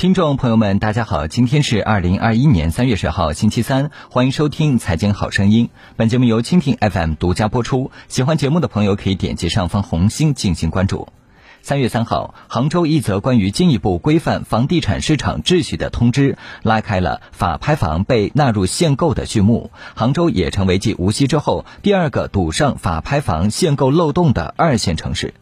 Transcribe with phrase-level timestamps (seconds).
[0.00, 5.66] 听众朋友们，大家好，今天是二零二一年三月十号，星期三，欢迎收听《财经好声音》。
[5.96, 7.90] 本节目由蜻蜓 FM 独家播出。
[8.08, 11.08] 喜欢节目的朋友可以点击上方红心进行关注。
[11.60, 19.70] 三月三号，杭州一则关于进一步规范房地产市场秩序的通知，拉开了法拍房被纳入限购的序幕。
[19.94, 25.34] 杭州也成为继无锡之后第二个堵上法拍房限购漏洞的二线城市。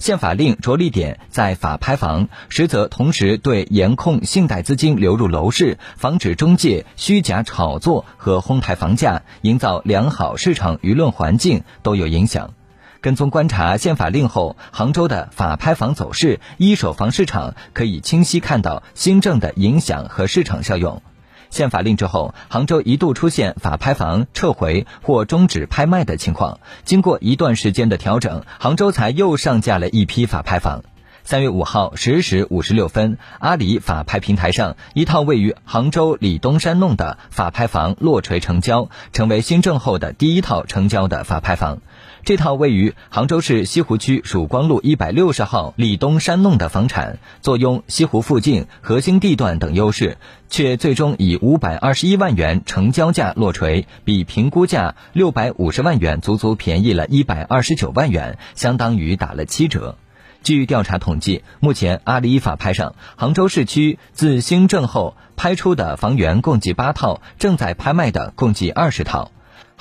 [0.00, 12.54] 限法令着力点在法拍房，实则同时对严控信贷资金流入楼市、防止中介虚假炒作和哄抬房价、营造良好市场舆论环境都有影响。
[13.02, 21.02] 跟踪观察限法令后，杭州的法拍房走势、一手房市场，可以清晰看到新政的影响和市场效用。
[21.50, 26.60] 限法令之后，杭州一度出现法拍房撤回或终止拍卖的情况。
[26.84, 30.82] 经过一段时间的调整，杭州才又上架了一批法拍房。
[31.30, 41.78] 三月五号十时五十六分，阿里法拍平台上一套位于杭州李东山弄的法拍房落锤成交，成为新政后的第一套成交的法拍房。
[42.24, 59.96] 这套位于杭州市西湖区曙光路一百六十号李东山弄的房产，坐拥西湖附近核心地段等优势，却最终以五百二十一万元成交价落锤，比评估价六百五十万元足足便宜了一百二十九万元，相当于打了七折。
[60.42, 69.30] 据调查统计，目前阿里依法拍上，杭州市区自新政后拍出的房源共计八套，正在拍卖的共计二十套。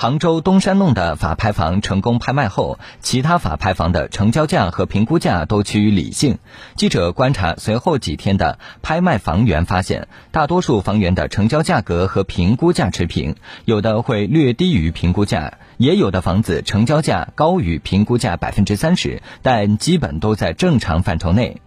[0.01, 6.37] 杭州东山弄的法拍房成功拍卖后，其他法拍房的成交价和评估价都趋于理性。
[6.77, 21.61] 记者观察随后几天的拍卖房源，发现大多数房源的成交价格和评估价持平，有的会略低于评估价，也有的房子成交价高于评估价百分之三十，但基本都在正常范畴内。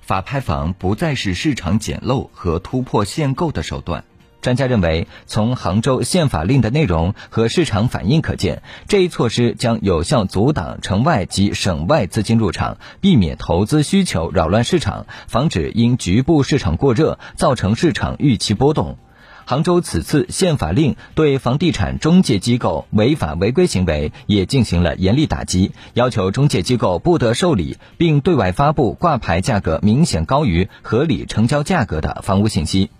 [0.00, 4.04] 法拍房不再是市场捡漏和突破限购的手段。
[4.44, 18.98] 专家认为，从杭州限法令的内容和市场反应可见，这一措施将有效阻挡城外及省外资金入场，避免投资需求扰乱市场，防止因局部市场过热造成市场预期波动。
[19.46, 32.90] 杭州此次限法令对房地产中介机构违法违规行为也进行了严厉打击，要求中介机构不得受理并对外发布挂牌价格明显高于合理成交价格的房屋信息。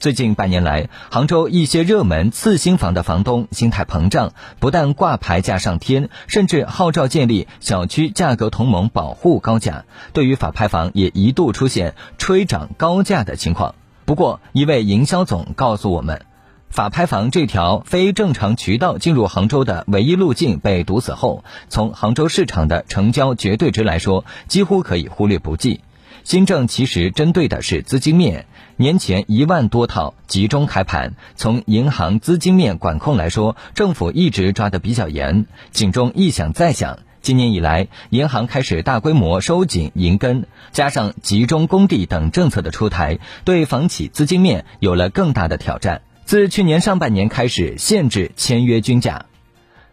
[0.00, 9.86] 最近半年来，杭州一些热门次新房的房东心态膨胀，不但挂牌价上天，甚至号召建立小区价格同盟保护高价。
[10.12, 13.74] 对于法拍房，也一度出现吹涨高价的情况。
[14.04, 16.22] 不过，一位营销总告诉我们，
[16.70, 25.80] 法拍房这条非正常渠道进入杭州的唯一路径被堵死后，从杭州市场的成交绝对值来说，几乎可以忽略不计。
[26.28, 28.44] 新政其实针对的是资金面。
[28.76, 35.46] 年前一万多套集中开盘，从银行资金面管控来说，政府一直抓得比较严。
[35.70, 46.02] 警钟一响再响，今年以来，银行开始大规模收紧银根，加上集中供地等政策的出台，对房企资金面有了更大的挑战。
[46.26, 49.24] 自去年上半年开始限制签约均价，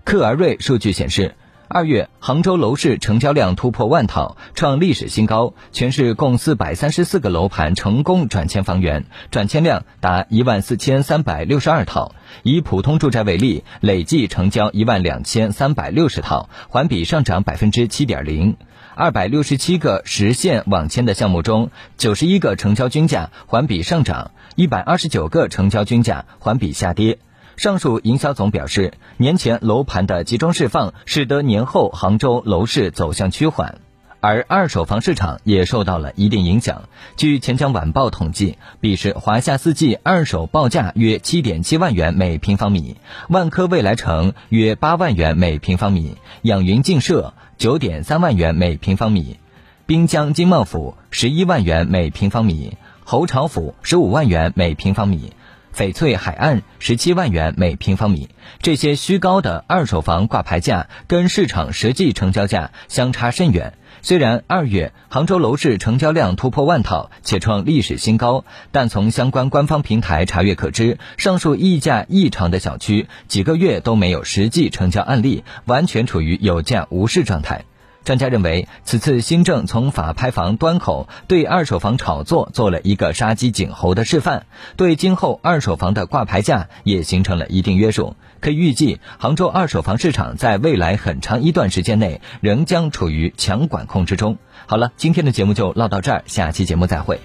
[0.03, 1.35] 克而瑞数据显示。
[1.67, 5.55] 二月，杭州楼市成交量突破万套，创历史新高。
[5.71, 12.13] 全市共四百三十四个楼盘成功转签房源，转签量达一万四千三百六十二套。
[12.43, 18.57] 以普通住宅为例，累计成交一万两千三百六十套，环比上涨百分之七点零。
[18.93, 27.17] 二百六十七个实现网签的项目中，九十一个成交均价环比上涨，一百二十九个成交均价环比下跌。
[27.57, 33.79] 上述营销总表示，年前楼盘的集中释放，使得年后杭州楼市走向趋缓，
[34.19, 36.89] 而二手房市场也受到了一定影响。
[37.15, 42.97] 据钱江晚报统计，彼时华夏四季二手报价约七点七万元每平方米，
[43.29, 49.39] 万科未来城约八万元每平方米，养云竞设九点三万元每平方米，
[49.85, 55.31] 滨江金茂府十一万元每平方米，侯朝府十五万元每平方米。
[55.75, 58.29] 翡翠海岸十七万元每平方米，
[58.61, 63.73] 这些虚高的二手房挂牌价跟市场实际成交价相差甚远。
[64.01, 77.65] 虽然二月杭州楼市成交量突破万套，且创历史新高，但从相关官方平台查阅可知，上述溢价异常的小区几个月都没有实际成交案例，完全处于有价无市状态。
[78.05, 84.43] 专家认为，此次新政从法拍房端口对二手房炒作做了一个杀鸡儆猴的示范，
[84.77, 88.15] 对今后二手房的挂牌价也形成了一定约束。
[88.39, 94.37] 可以预计，杭州二手房市场在未来很长一段时间内仍将处于强管控之中。
[94.67, 97.19] 好了，今天的节目就唠到这儿，下期节目再会。